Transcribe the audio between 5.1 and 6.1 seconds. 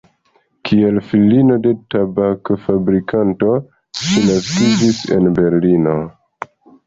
en Berlino.